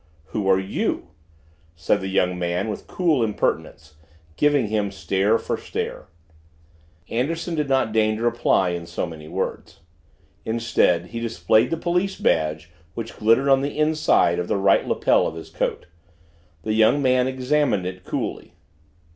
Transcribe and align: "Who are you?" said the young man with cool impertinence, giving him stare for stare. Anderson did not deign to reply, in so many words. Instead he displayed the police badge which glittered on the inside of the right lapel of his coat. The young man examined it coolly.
"Who 0.29 0.49
are 0.49 0.57
you?" 0.57 1.09
said 1.75 2.01
the 2.01 2.07
young 2.07 2.39
man 2.39 2.69
with 2.69 2.87
cool 2.87 3.23
impertinence, 3.23 3.97
giving 4.35 4.65
him 4.69 4.89
stare 4.89 5.37
for 5.37 5.57
stare. 5.57 6.07
Anderson 7.09 7.53
did 7.53 7.69
not 7.69 7.91
deign 7.91 8.15
to 8.17 8.23
reply, 8.23 8.69
in 8.69 8.87
so 8.87 9.05
many 9.05 9.27
words. 9.27 9.81
Instead 10.43 11.05
he 11.13 11.19
displayed 11.19 11.69
the 11.69 11.77
police 11.77 12.15
badge 12.15 12.71
which 12.95 13.17
glittered 13.17 13.47
on 13.47 13.61
the 13.61 13.77
inside 13.77 14.39
of 14.39 14.47
the 14.47 14.57
right 14.57 14.87
lapel 14.87 15.27
of 15.27 15.35
his 15.35 15.51
coat. 15.51 15.85
The 16.63 16.73
young 16.73 16.99
man 17.03 17.27
examined 17.27 17.85
it 17.85 18.03
coolly. 18.03 18.55